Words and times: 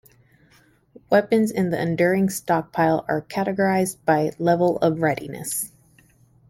Weapons 1.11 1.51
in 1.51 1.69
the 1.69 1.79
Enduring 1.79 2.31
Stockpile 2.31 3.05
are 3.07 3.21
categorized 3.21 3.97
by 4.03 4.31
level 4.39 4.77
of 4.79 5.03
readiness. 5.03 5.71